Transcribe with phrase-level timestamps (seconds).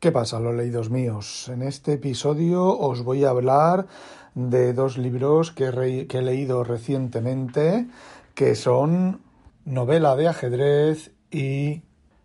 [0.00, 1.50] ¿Qué pasa, los leídos míos?
[1.50, 3.86] En este episodio os voy a hablar
[4.34, 7.86] de dos libros que, he leído recientemente,
[8.34, 9.20] que son
[9.66, 11.82] Novela de ajedrez y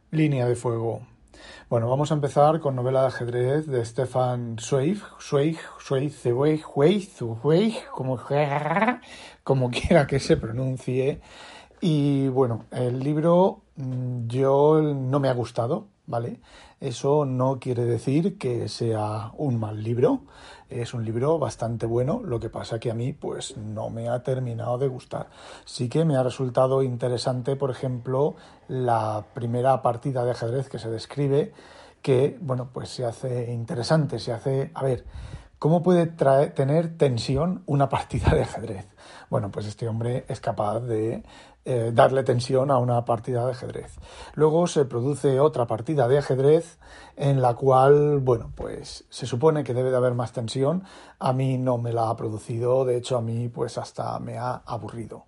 [0.10, 1.02] Línea de fuego.
[1.70, 6.64] Bueno, vamos a empezar con novela de ajedrez de Stefan Zweig, Zweig, Zweig, Zweig,
[7.42, 8.18] Zweig, como,
[9.44, 11.20] como quiera que se pronuncie.
[11.82, 16.40] Y bueno, el libro mm, yo no me ha gustado, ¿vale?
[16.80, 20.22] Eso no quiere decir que sea un mal libro,
[20.70, 24.24] es un libro bastante bueno, lo que pasa que a mí pues no me ha
[24.24, 25.30] terminado de gustar.
[25.66, 28.36] Sí que me ha resultado interesante, por ejemplo,
[28.68, 31.54] la primera partida de ajedrez que se describe,
[32.02, 35.06] que bueno, pues se hace interesante, se hace, a ver,
[35.58, 38.86] ¿Cómo puede tener tensión una partida de ajedrez?
[39.30, 41.24] Bueno, pues este hombre es capaz de
[41.68, 43.98] eh, darle tensión a una partida de ajedrez.
[44.36, 46.78] Luego se produce otra partida de ajedrez
[47.16, 50.84] en la cual, bueno, pues se supone que debe de haber más tensión.
[51.18, 54.62] A mí no me la ha producido, de hecho a mí pues hasta me ha
[54.64, 55.26] aburrido.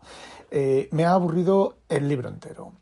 [0.51, 2.73] Eh, me ha aburrido el libro entero.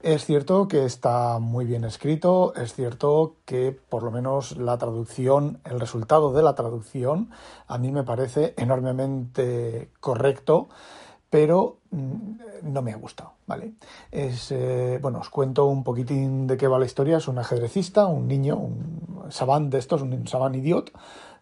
[0.00, 5.60] Es cierto que está muy bien escrito, es cierto que por lo menos la traducción,
[5.64, 7.30] el resultado de la traducción,
[7.66, 10.68] a mí me parece enormemente correcto
[11.34, 13.72] pero mm, no me ha gustado, ¿vale?
[14.12, 17.16] Es, eh, bueno, os cuento un poquitín de qué va la historia.
[17.16, 20.92] Es un ajedrecista, un niño, un sabán de estos, un sabán idiot,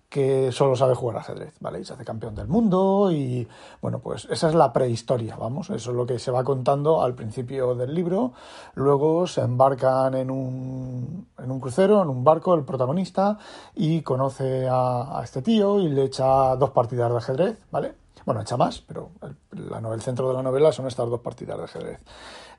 [0.08, 1.80] que solo sabe jugar ajedrez, ¿vale?
[1.80, 3.46] Y se hace campeón del mundo y,
[3.82, 7.14] bueno, pues esa es la prehistoria, vamos, eso es lo que se va contando al
[7.14, 8.32] principio del libro.
[8.74, 13.36] Luego se embarcan en un, en un crucero, en un barco, el protagonista,
[13.74, 17.92] y conoce a, este tío y le echa dos partidas de ajedrez, ¿vale?
[18.24, 19.10] Bueno, echa más, pero
[20.00, 22.00] centro de la novela son estas dos partidas de ajedrez.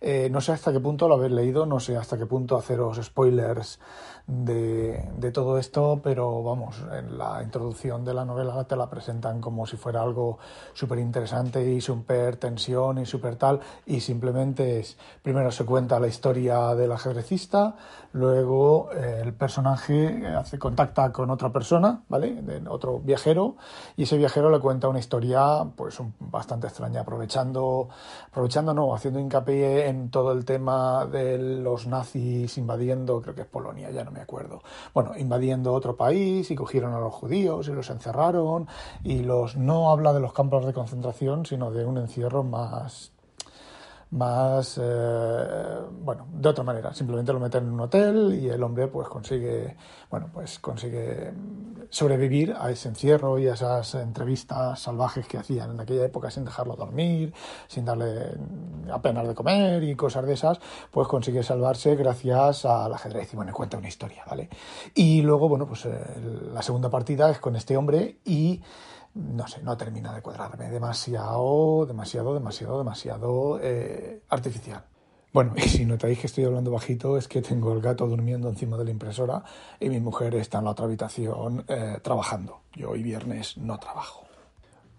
[0.06, 3.00] Eh, no sé hasta qué punto lo habéis leído, no sé hasta qué punto haceros
[3.02, 3.80] spoilers
[4.28, 9.66] de, todo esto, pero vamos, en la introducción de la novela te la presentan como
[9.66, 10.38] si fuera algo
[10.74, 16.08] súper interesante y súper tensión y súper tal, y simplemente es, primero se cuenta la
[16.08, 17.76] historia del ajedrecista,
[18.14, 22.42] luego eh, el personaje hace contacta con otra persona, ¿vale?
[22.42, 23.58] De otro viajero,
[23.98, 27.90] y ese viajero le cuenta una historia pues bastante extraña, aprovechando,
[28.28, 33.48] aprovechando no, haciendo hincapié en todo el tema de los nazis invadiendo, creo que es
[33.48, 34.62] Polonia, ya no me acuerdo.
[34.94, 38.68] Bueno, invadiendo otro país y cogieron a los judíos y los encerraron
[39.04, 43.13] y los no habla de los campos de concentración, sino de un encierro más
[44.14, 46.94] más, eh, bueno, de otra manera.
[46.94, 49.76] Simplemente lo meten en un hotel y el hombre pues consigue,
[50.10, 51.34] bueno, pues consigue
[51.90, 56.46] sobrevivir a ese encierro y a esas entrevistas salvajes que hacían en aquella época sin
[56.46, 57.34] dejarlo dormir,
[57.68, 58.36] sin darle
[58.92, 60.60] apenas de comer y cosas de esas,
[60.92, 63.34] pues consigue salvarse gracias al ajedrez.
[63.34, 64.50] Y bueno, cuenta una historia, ¿vale?
[64.94, 66.00] Y luego, bueno, pues eh,
[66.54, 68.62] la segunda partida es con este hombre y
[69.16, 70.70] no sé, no termina de cuadrarme.
[70.70, 74.84] Demasiado, demasiado, demasiado, demasiado eh, artificial.
[75.34, 78.78] Bueno, y si notáis que estoy hablando bajito, es que tengo el gato durmiendo encima
[78.78, 79.44] de la impresora
[79.80, 82.62] y mi mujer está en la otra habitación eh, trabajando.
[82.74, 84.24] Yo hoy viernes no trabajo.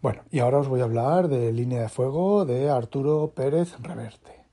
[0.02, 4.43] Bueno, y ahora os voy a hablar de Línea de Fuego de Arturo Pérez Reverte.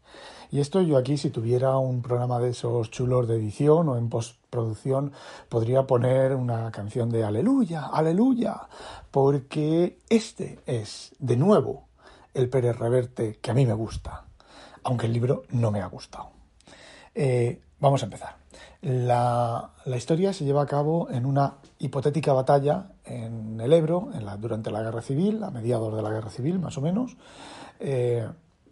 [0.52, 4.10] Y esto yo aquí, si tuviera un programa de esos chulos de edición o en
[4.10, 5.14] postproducción,
[5.48, 8.68] podría poner una canción de Aleluya, Aleluya,
[9.12, 11.88] porque este es, de nuevo,
[12.34, 14.26] el Pérez Reverte que a mí me gusta,
[14.84, 16.32] aunque el libro no me ha gustado.
[17.16, 18.36] Eh, vamos a empezar.
[18.82, 24.70] La, historia se lleva a cabo en una hipotética batalla en el Ebro, la, durante
[24.70, 27.16] la Guerra Civil, a mediados de la Guerra Civil más o menos,
[27.80, 28.28] eh,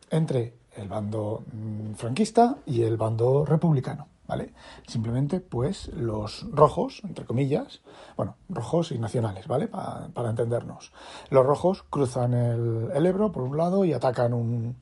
[0.10, 4.08] entre el bando mm, franquista y el bando republicano.
[4.28, 4.54] ¿Vale?
[4.86, 7.82] Simplemente, pues, los rojos, entre comillas,
[8.16, 9.68] bueno, rojos y nacionales, ¿vale?
[9.68, 10.92] para entendernos.
[11.32, 14.76] Los rojos cruzan el, Ebro por un lado y atacan un,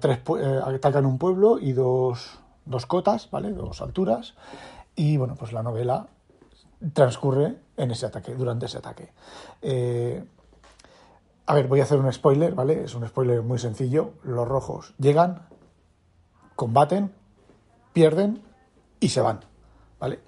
[0.00, 3.52] tres, eh, atacan un pueblo y dos, dos cotas, ¿vale?
[3.52, 4.34] Dos alturas.
[4.96, 6.08] Y bueno, pues la novela
[6.92, 9.12] transcurre en ese ataque, durante ese ataque.
[9.62, 10.24] Eh,
[11.46, 12.84] a ver, voy a hacer un spoiler, ¿vale?
[12.84, 14.14] Es un spoiler muy sencillo.
[14.24, 15.46] Los rojos llegan,
[16.56, 17.14] combaten,
[17.92, 18.42] pierden
[18.98, 19.40] y se van,
[20.00, 20.20] ¿vale?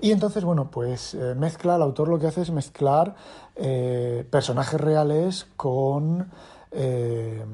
[0.00, 3.16] Y entonces, bueno, pues eh, mezcla, el autor lo que hace es mezclar
[3.56, 6.30] eh, personajes reales con
[6.70, 7.44] eh,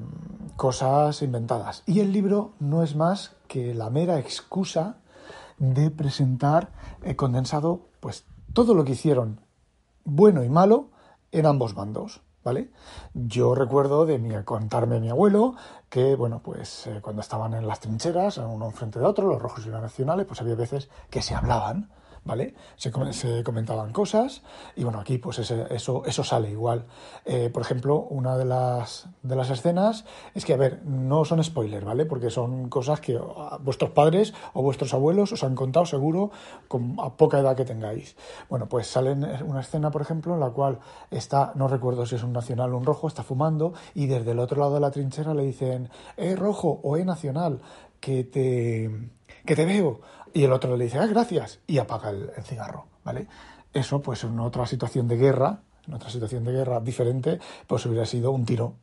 [0.56, 1.84] cosas inventadas.
[1.86, 4.98] Y el libro no es más que la mera excusa
[5.58, 6.72] de presentar
[7.16, 9.40] condensado, pues todo lo que hicieron,
[10.04, 10.90] bueno y malo,
[11.30, 12.22] en ambos bandos.
[12.44, 12.70] ¿Vale?
[13.14, 15.56] Yo recuerdo de mi, contarme mi abuelo
[15.88, 19.66] que, bueno, pues eh, cuando estaban en las trincheras, uno enfrente de otro, los rojos
[19.66, 21.90] y los nacionales, pues había veces que se hablaban,
[22.24, 22.54] ¿vale?
[22.76, 22.90] Se,
[23.42, 24.42] comentaban cosas
[24.76, 26.86] y bueno, aquí pues eso, eso sale igual.
[27.24, 30.04] Eh, por ejemplo, una de las, de las escenas
[30.34, 32.06] es que, a ver, no son spoilers, ¿vale?
[32.06, 33.18] Porque son cosas que
[33.60, 36.30] vuestros padres o vuestros abuelos os han contado seguro
[36.68, 38.16] con, a poca edad que tengáis.
[38.48, 40.78] Bueno, pues sale una escena, por ejemplo, en la cual
[41.10, 44.38] está, no recuerdo si es un nacional o un rojo, está fumando y desde el
[44.38, 47.60] otro lado de la trinchera le dicen, eh, rojo o eh, nacional,
[48.00, 48.90] que te,
[49.44, 50.00] que te veo
[50.32, 53.28] y el otro le dice, ah, gracias, y apaga el, cigarro, ¿vale?
[53.72, 58.06] Eso, pues en otra situación de guerra, en otra situación de guerra diferente, pues hubiera
[58.06, 58.74] sido un tiro.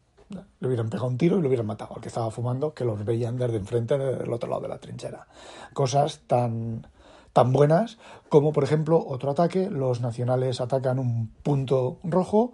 [0.61, 3.03] Le hubieran pegado un tiro y lo hubieran matado al que estaba fumando, que los
[3.03, 5.27] veían desde enfrente del otro lado de la trinchera.
[5.73, 6.87] Cosas tan,
[7.33, 7.97] tan buenas
[8.29, 12.53] como, por ejemplo, otro ataque, los nacionales atacan un punto rojo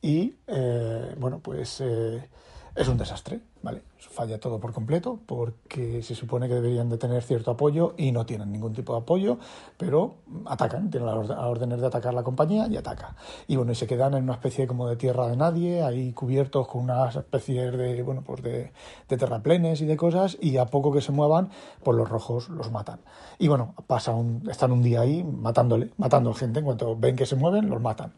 [0.00, 2.28] y, eh, bueno, pues eh,
[2.76, 3.82] es un desastre, ¿vale?
[4.10, 8.24] Falla todo por completo porque se supone que deberían de tener cierto apoyo y no
[8.24, 9.38] tienen ningún tipo de apoyo,
[9.76, 10.14] pero
[10.46, 13.14] atacan, tienen las órdenes de atacar la compañía y ataca.
[13.46, 16.66] Y bueno, y se quedan en una especie como de tierra de nadie, ahí cubiertos
[16.68, 18.72] con unas especies de, bueno, pues de,
[19.06, 21.50] terraplenes y de cosas y a poco que se muevan,
[21.82, 23.00] pues los rojos los matan.
[23.38, 27.26] Y bueno, pasa un, están un día ahí matándole, matando gente, en cuanto ven que
[27.26, 28.12] se mueven, los matan.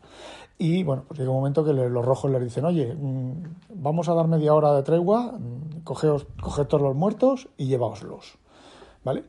[0.58, 3.32] Y bueno, pues llega un momento que los rojos les dicen, oye, mm,
[3.76, 5.38] vamos a dar media hora de tregua,
[5.78, 8.38] mm, coged todos los muertos y llevaoslos.
[9.04, 9.24] ¿Vale?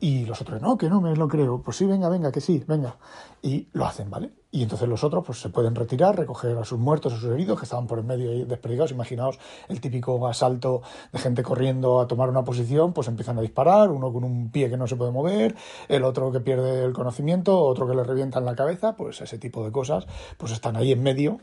[0.00, 1.62] Y los otros, no, que no me lo creo.
[1.62, 2.98] Pues sí, venga, venga, que sí, venga.
[3.40, 4.32] Y lo hacen, ¿vale?
[4.50, 7.58] Y entonces los otros pues se pueden retirar, recoger a sus muertos, a sus heridos
[7.58, 8.92] que estaban por el medio ahí desperdigados.
[8.92, 13.90] Imaginaos el típico asalto de gente corriendo a tomar una posición, pues empiezan a disparar,
[13.90, 15.54] uno con un pie que no se puede mover,
[15.88, 19.38] el otro que pierde el conocimiento, otro que le revienta en la cabeza, pues ese
[19.38, 20.06] tipo de cosas,
[20.36, 21.38] pues están ahí en medio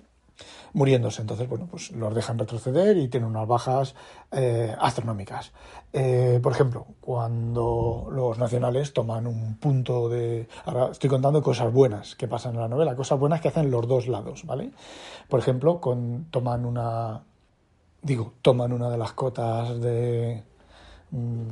[0.73, 1.21] muriéndose.
[1.21, 3.95] Entonces, bueno, pues los dejan retroceder y tienen unas bajas
[4.31, 5.51] eh, astronómicas.
[5.93, 10.47] Eh, por ejemplo, cuando los nacionales toman un punto de...
[10.65, 13.87] Ahora estoy contando cosas buenas que pasan en la novela, cosas buenas que hacen los
[13.87, 14.71] dos lados, ¿vale?
[15.27, 17.23] Por ejemplo, con, toman una...
[18.01, 20.43] Digo, toman una de las cotas de,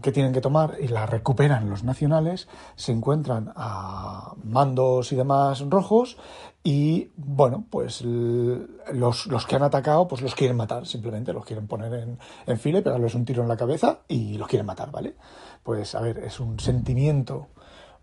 [0.01, 5.61] que tienen que tomar y la recuperan los nacionales, se encuentran a mandos y demás
[5.69, 6.17] rojos
[6.63, 11.67] y bueno, pues los, los, que han atacado, pues los quieren matar, simplemente los quieren
[11.67, 14.91] poner en, en fila y pegarles un tiro en la cabeza y los quieren matar,
[14.91, 15.15] ¿vale?
[15.63, 17.47] Pues a ver, es un sentimiento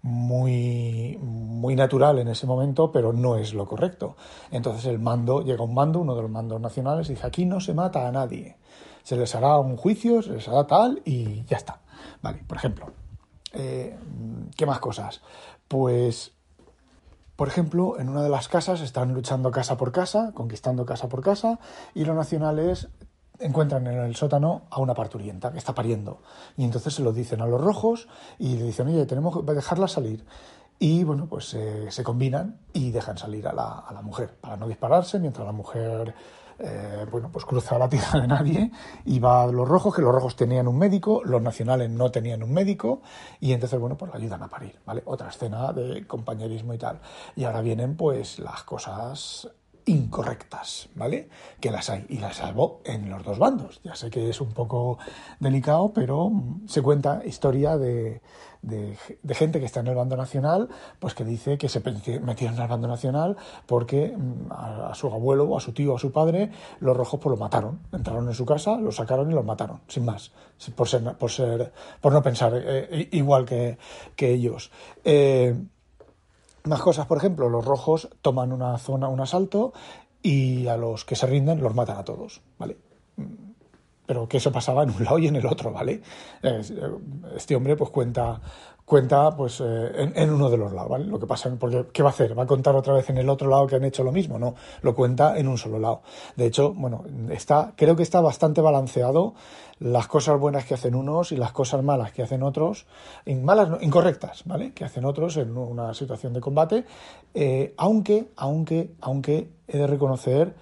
[0.06, 4.16] muy, muy natural en ese momento, pero no es lo correcto.
[4.50, 7.60] Entonces el mando, llega un mando, uno de los mandos nacionales, y dice, aquí no
[7.60, 8.56] se mata a nadie.
[9.02, 11.80] Se les hará un juicio, se les hará tal y ya está.
[12.22, 12.86] Vale, por ejemplo.
[13.52, 13.98] Eh,
[14.56, 15.22] ¿Qué más cosas?
[15.66, 16.36] Pues
[17.36, 21.22] por ejemplo, en una de las casas están luchando casa por casa, conquistando casa por
[21.22, 21.58] casa,
[21.94, 22.88] y los nacionales
[23.40, 26.22] encuentran en el sótano a una parturienta que está pariendo.
[26.56, 29.88] Y entonces se lo dicen a los rojos y le dicen, oye, tenemos que dejarla
[29.88, 30.24] salir.
[30.78, 34.56] Y bueno, pues eh, se combinan y dejan salir a la, a la mujer para
[34.56, 36.14] no dispararse mientras la mujer
[36.58, 38.70] eh, bueno, pues cruza la tierra de nadie
[39.04, 42.42] y va a los rojos, que los rojos tenían un médico, los nacionales no tenían
[42.42, 43.02] un médico,
[43.40, 45.02] y entonces, bueno, pues la ayudan a parir, ¿vale?
[45.04, 47.00] Otra escena de compañerismo y tal.
[47.34, 49.50] Y ahora vienen, pues, las cosas
[49.86, 51.28] incorrectas, ¿vale?
[51.60, 53.80] Que las hay y las salvo en los dos bandos.
[53.82, 54.98] Ya sé que es un poco
[55.40, 56.30] delicado, pero
[56.66, 58.20] se cuenta historia de,
[58.62, 60.68] de, gente que está en el bando nacional,
[60.98, 61.80] pues que dice que se
[62.20, 63.36] metieron al bando nacional
[63.66, 66.50] porque mm, a, su abuelo a su tío a su padre
[66.80, 70.04] los rojos pues lo mataron, entraron en su casa, lo sacaron y los mataron, sin
[70.04, 70.32] más,
[70.74, 73.78] por ser, por ser, por no pensar eh, igual que,
[74.16, 74.70] que ellos.
[75.04, 75.54] Eh,
[76.66, 79.72] más cosas, por ejemplo, los rojos toman una zona, un asalto,
[80.22, 82.76] y a los que se rinden los matan a todos, ¿vale?
[84.06, 86.02] Pero que eso pasaba en un lado y en el otro, ¿vale?
[87.36, 88.40] Este hombre pues cuenta,
[88.86, 90.98] cuenta pues eh, en, uno de los lados.
[91.00, 92.38] Lo que pasa, porque ¿qué va a hacer?
[92.38, 94.38] ¿Va a contar otra vez en el otro lado que han hecho lo mismo?
[94.38, 96.02] No, lo cuenta en un solo lado.
[96.36, 99.34] De hecho, bueno, está, creo que está bastante balanceado
[99.80, 102.86] las cosas buenas que hacen unos y las cosas malas que hacen otros,
[103.26, 104.72] malas, incorrectas, ¿vale?
[104.72, 106.84] Que hacen otros en una situación de combate,
[107.34, 110.54] eh, aunque, aunque, aunque he de reconocer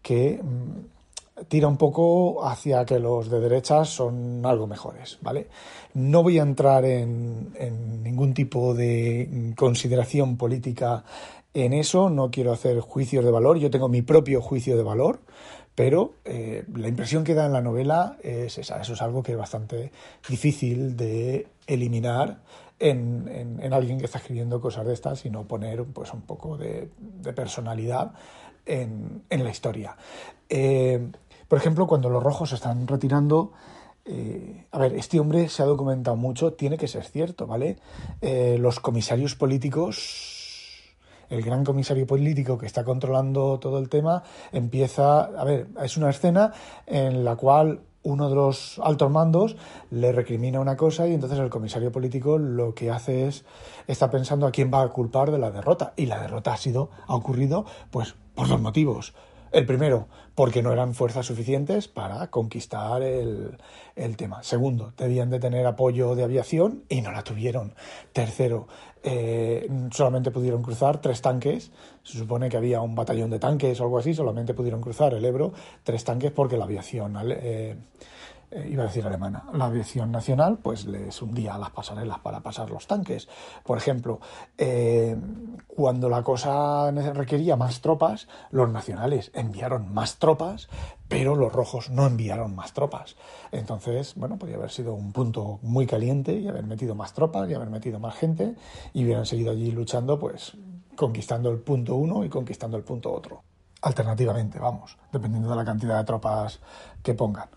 [0.00, 1.01] que mm,
[1.48, 5.48] tira un poco hacia que los de derechas son algo mejores, ¿vale?
[5.94, 7.52] No voy a entrar en,
[8.02, 11.04] ningún tipo de consideración política
[11.54, 15.20] en eso, no quiero hacer juicios de valor, yo tengo mi propio juicio de valor,
[15.74, 18.80] pero eh, la impresión que da en la novela es esa.
[18.80, 19.90] Eso es algo que es bastante
[20.28, 22.40] difícil de eliminar
[22.78, 26.56] en, en, alguien que está escribiendo cosas de estas y no poner pues, un poco
[26.56, 26.88] de,
[27.34, 28.12] personalidad
[28.66, 29.96] en, en, la historia.
[30.48, 31.08] Eh,
[31.52, 33.52] por ejemplo, cuando los rojos se están retirando,
[34.06, 37.76] eh, a ver, este hombre se ha documentado mucho, tiene que ser cierto, ¿vale?
[38.22, 40.96] los comisarios políticos
[41.28, 46.08] el gran comisario político que está controlando todo el tema empieza, a ver, es una
[46.08, 46.54] escena
[46.86, 49.54] en la cual uno de los altos mandos
[49.90, 53.44] le recrimina una cosa y entonces el comisario político lo que hace es
[53.86, 56.88] está pensando a quién va a culpar de la derrota y la derrota ha sido
[57.06, 59.12] ha ocurrido pues por dos motivos
[59.52, 63.58] el primero, porque no eran fuerzas suficientes para conquistar el,
[64.16, 64.42] tema.
[64.42, 67.74] Segundo, debían de tener apoyo de aviación y no la tuvieron.
[68.12, 68.66] Tercero,
[69.02, 71.70] eh, solamente pudieron cruzar tres tanques.
[72.02, 75.24] Se supone que había un batallón de tanques o algo así, solamente pudieron cruzar el
[75.24, 75.52] Ebro
[75.84, 77.76] tres tanques porque la aviación eh,
[78.52, 82.70] eh, iba a decir alemana, la aviación nacional, pues les hundía las pasarelas para pasar
[82.70, 83.28] los tanques.
[83.64, 84.20] Por ejemplo,
[84.58, 85.16] eh,
[85.66, 90.68] cuando la cosa requería más tropas, los nacionales enviaron más tropas,
[91.08, 93.16] pero los rojos no enviaron más tropas.
[93.52, 97.54] Entonces, bueno, podría haber sido un punto muy caliente y haber metido más tropas y
[97.54, 98.54] haber metido más gente
[98.92, 100.52] y hubieran seguido allí luchando, pues
[100.94, 103.42] conquistando el punto uno y conquistando el punto otro.
[103.80, 106.60] Alternativamente, vamos, dependiendo de la cantidad de tropas
[107.02, 107.48] que pongan.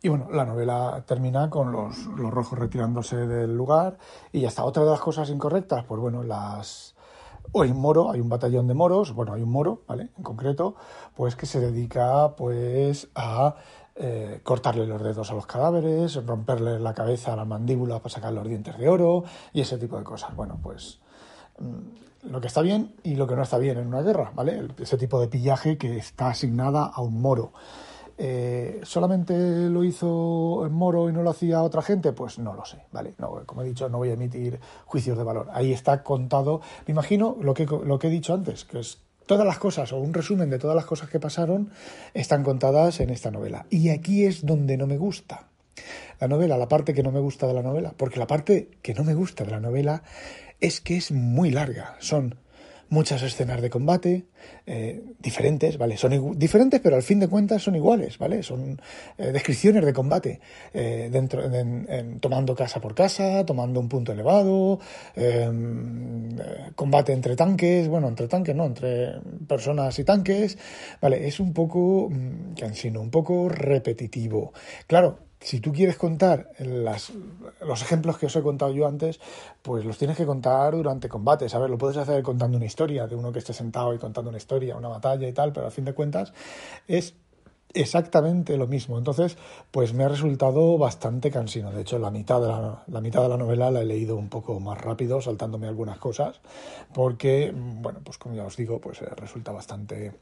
[0.00, 3.98] Y bueno, la novela termina con los, los, rojos retirándose del lugar
[4.30, 4.64] y ya está.
[4.64, 6.94] Otra de las cosas incorrectas, pues bueno, las...
[7.50, 10.10] Hoy Moro, hay un batallón de moros, bueno, hay un moro, ¿vale?
[10.18, 10.74] En concreto,
[11.16, 13.54] pues que se dedica pues a
[13.96, 18.32] eh, cortarle los dedos a los cadáveres, romperle la cabeza a la mandíbula para sacar
[18.32, 20.36] los dientes de oro y ese tipo de cosas.
[20.36, 21.00] Bueno, pues
[21.58, 24.68] mm, lo que está bien y lo que no está bien en una guerra, ¿vale?
[24.78, 27.52] Ese tipo de pillaje que está asignada a un moro.
[28.20, 29.34] Eh, ¿Solamente
[29.70, 32.12] lo hizo Moro y no lo hacía otra gente?
[32.12, 33.14] Pues no lo sé, ¿vale?
[33.18, 35.48] No, como he dicho, no voy a emitir juicios de valor.
[35.52, 39.46] Ahí está contado, me imagino lo que, lo que he dicho antes, que es todas
[39.46, 41.70] las cosas o un resumen de todas las cosas que pasaron
[42.14, 43.66] están contadas en esta novela.
[43.70, 45.48] Y aquí es donde no me gusta.
[46.18, 48.94] La novela, la parte que no me gusta de la novela, porque la parte que
[48.94, 50.02] no me gusta de la novela
[50.60, 51.94] es que es muy larga.
[52.00, 52.34] Son
[52.90, 54.26] muchas escenas de combate
[54.66, 55.96] eh, diferentes, ¿vale?
[55.96, 58.42] Son diferentes, pero al fin de cuentas son iguales, ¿vale?
[58.42, 58.80] Son
[59.18, 60.40] eh, descripciones de combate,
[60.72, 61.42] eh, dentro,
[62.20, 64.78] tomando casa por casa, tomando un punto elevado,
[65.14, 66.36] em,
[66.74, 70.58] combate entre tanques, bueno, entre tanques, no, entre personas y tanques,
[71.00, 71.26] ¿vale?
[71.26, 74.52] Es un poco, mm, cansino, un poco repetitivo.
[74.86, 77.12] Claro, si tú quieres contar las,
[77.60, 79.20] los ejemplos que os he contado yo antes,
[79.62, 81.54] pues los tienes que contar durante combates.
[81.54, 84.30] A ver, lo puedes hacer contando una historia de uno que esté sentado y contando
[84.30, 86.32] una historia, una batalla y tal, pero a fin de cuentas
[86.86, 87.14] es
[87.72, 88.98] exactamente lo mismo.
[88.98, 89.36] Entonces,
[89.70, 91.70] pues me ha resultado bastante cansino.
[91.70, 94.28] De hecho, la mitad de la, la, mitad de la novela la he leído un
[94.28, 96.40] poco más rápido, saltándome algunas cosas,
[96.92, 100.12] porque, bueno, pues como ya os digo, pues eh, resulta bastante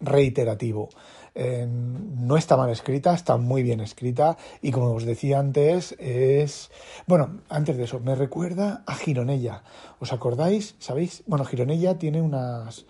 [0.00, 0.88] reiterativo.
[1.38, 6.70] Eh, no está mal escrita, está muy bien escrita y como os decía antes, es...
[7.06, 9.62] Bueno, antes de eso, me recuerda a Gironella.
[10.00, 10.76] ¿Os acordáis?
[10.78, 11.22] ¿Sabéis?
[11.26, 12.86] Bueno, Gironella tiene unas...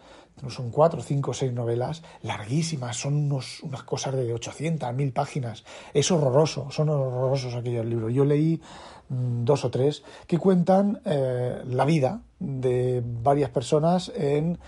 [0.48, 5.64] Son cuatro, cinco, seis novelas larguísimas, son unos, unas cosas de 800, 1000 páginas.
[5.92, 8.12] Es horroroso, son horrorosos aquellos libros.
[8.12, 8.60] Yo leí
[9.08, 14.58] mm, dos o tres que cuentan eh, la vida de varias personas en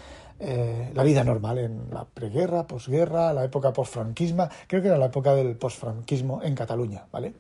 [0.40, 5.06] eh, la vida normal en la preguerra, posguerra, la época posfranquismo, creo que era la
[5.06, 7.34] época del posfranquismo en Cataluña, ¿vale?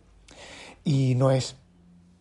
[0.84, 1.56] Y no es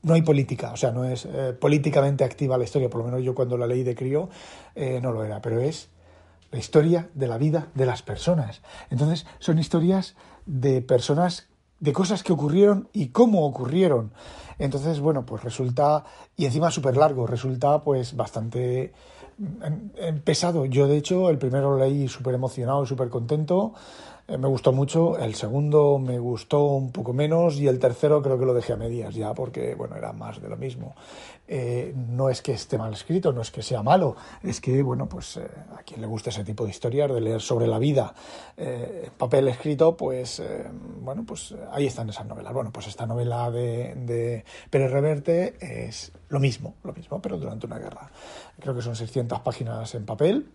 [0.03, 3.23] no hay política, o sea, no es eh, políticamente activa la historia, por lo menos
[3.23, 4.29] yo cuando la leí de crío
[4.75, 5.89] eh, no lo era, pero es
[6.51, 8.61] la historia de la vida de las personas.
[8.89, 10.15] Entonces, son historias
[10.45, 11.47] de personas,
[11.79, 14.13] de cosas que ocurrieron y cómo ocurrieron.
[14.59, 16.05] Entonces, bueno, pues resulta,
[16.35, 18.93] y encima súper largo, resulta pues bastante
[20.23, 20.65] pesado.
[20.65, 23.73] Yo, de hecho, el primero lo leí súper emocionado súper contento.
[24.29, 25.17] Eh, me gustó mucho.
[25.17, 27.59] El segundo me gustó un poco menos.
[27.59, 30.49] Y el tercero creo que lo dejé a medias ya, porque, bueno, era más de
[30.49, 30.95] lo mismo.
[31.47, 34.17] Eh, no es que esté mal escrito, no es que sea malo.
[34.43, 37.41] Es que, bueno, pues eh, a quien le gusta ese tipo de historias, de leer
[37.41, 38.13] sobre la vida
[38.57, 40.41] en papel escrito, pues,
[41.01, 42.53] bueno, pues ahí están esas novelas.
[42.53, 47.65] Bueno, pues esta novela de, de Pérez Reverte es lo mismo, lo mismo, pero durante
[47.65, 48.09] una guerra.
[48.59, 50.49] Creo que son 600 páginas en papel,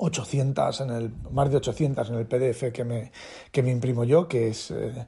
[0.00, 3.12] 800 en el, más de 800 en el PDF que me,
[3.52, 4.70] que me imprimo yo, que es...
[4.70, 5.06] Eh,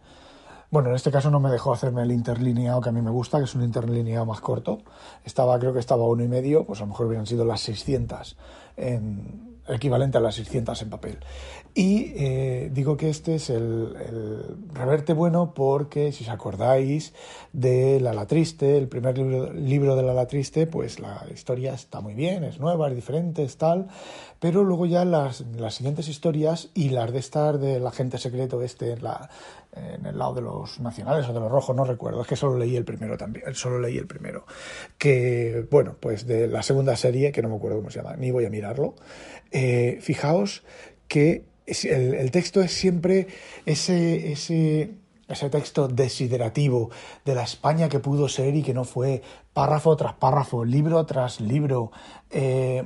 [0.71, 3.37] bueno, en este caso no me dejó hacerme el interlineado que a mí me gusta,
[3.37, 4.79] que es un interlineado más corto.
[5.23, 8.39] Estaba, creo que estaba uno y medio, pues a lo mejor hubieran sido las 600
[8.79, 11.19] en, equivalente a las 600 en papel.
[11.75, 13.95] Y eh, digo que este es el,
[14.75, 17.15] reverte bueno porque, si os acordáis
[17.53, 21.73] de La La Triste, el primer libro, libro de La La Triste, pues la historia
[21.73, 23.89] está muy bien, es nueva, es diferente, es tal,
[24.39, 28.99] pero luego ya las, las siguientes historias y las de estar del agente secreto este,
[28.99, 29.31] la,
[29.73, 32.59] en el lado de los nacionales o de los rojos, no recuerdo, es que solo
[32.59, 34.45] leí el primero también, solo leí el primero,
[34.99, 38.31] que bueno, pues de la segunda serie, que no me acuerdo cómo se llama, ni
[38.31, 38.95] voy a mirarlo,
[39.51, 40.63] eh, fijaos
[41.09, 43.29] que el, texto es siempre
[43.65, 44.91] ese, ese,
[45.29, 46.91] ese texto desiderativo
[47.25, 51.41] de la España que pudo ser y que no fue, párrafo tras párrafo, libro tras
[51.41, 51.93] libro,
[52.31, 52.83] eh,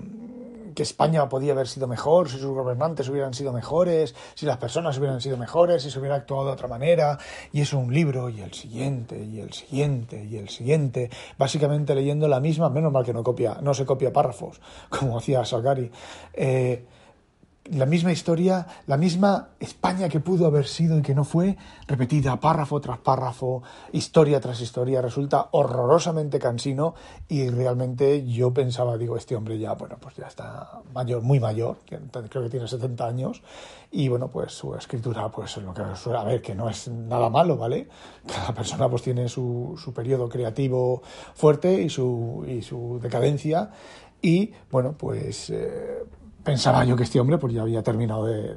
[0.76, 4.96] que España podía haber sido mejor, si sus gobernantes hubieran sido mejores, si las personas
[4.98, 7.18] hubieran sido mejores, si se hubiera actuado de otra manera.
[7.50, 12.28] Y es un libro, y el siguiente, y el siguiente, y el siguiente, básicamente leyendo
[12.28, 15.90] la misma, menos mal que no copia, no se copia párrafos, como hacía Salgari.
[16.34, 16.84] Eh,
[17.70, 21.56] la misma historia, la misma España que pudo haber sido y que no fue,
[21.86, 26.94] repetida párrafo tras párrafo, historia tras historia, resulta horrorosamente cansino
[27.28, 31.78] y realmente yo pensaba, digo, este hombre ya, bueno, pues ya está mayor, muy mayor,
[31.86, 33.42] creo que tiene 70 años
[33.90, 37.56] y bueno, pues su escritura, pues lo que a ver, que no es nada malo,
[37.56, 37.88] ¿vale?
[38.26, 41.02] Cada persona pues tiene su, su periodo creativo
[41.34, 43.70] fuerte y su, y su decadencia
[44.22, 45.50] y bueno, pues...
[45.50, 46.04] Eh,
[46.46, 48.56] pensaba yo que este hombre pues ya había terminado de,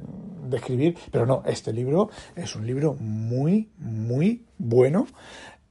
[0.56, 5.08] escribir, pero no, este libro es un libro muy, muy bueno,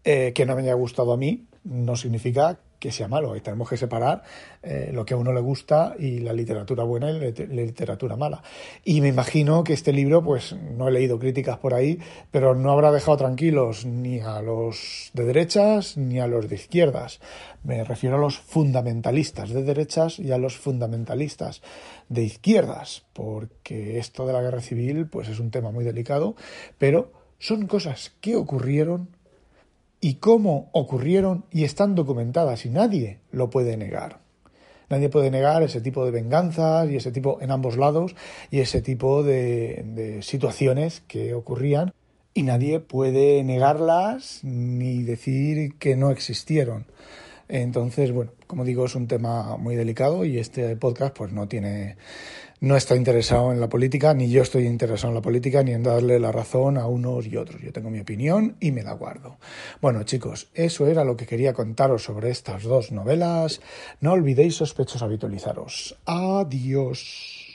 [0.05, 3.37] eh, que no me haya gustado a mí, no significa que sea malo.
[3.37, 4.23] Y tenemos que separar
[4.63, 8.43] eh, lo que a uno le gusta y la literatura buena y la literatura mala.
[8.85, 11.99] Y me imagino que este libro, pues no he leído críticas por ahí,
[12.31, 17.21] pero no habrá dejado tranquilos ni a los de derechas ni a los de izquierdas.
[17.65, 21.63] Me refiero a los fundamentalistas de derechas y a los fundamentalistas
[22.09, 26.37] de izquierdas, porque esto de la guerra civil, pues es un tema muy delicado,
[26.79, 29.11] pero son cosas que ocurrieron
[30.01, 34.21] y cómo ocurrieron y están documentadas y nadie lo puede negar.
[34.91, 38.15] Nadie puede negar ese tipo de venganzas y ese tipo en ambos lados
[38.51, 41.93] y ese tipo de, de situaciones que ocurrían
[42.33, 46.87] y nadie puede negarlas ni decir que no existieron.
[47.49, 51.97] Entonces, bueno, como digo, es un tema muy delicado y este podcast pues no tiene
[52.61, 55.83] no está interesado en la política, ni yo estoy interesado en la política, ni en
[55.83, 57.61] darle la razón a unos y otros.
[57.63, 59.39] Yo tengo mi opinión y me la guardo.
[59.81, 63.61] Bueno, chicos, eso era lo que quería contaros sobre estas dos novelas.
[64.01, 65.97] No olvidéis, sospechosos, habitualizaros.
[66.05, 67.48] Adiós.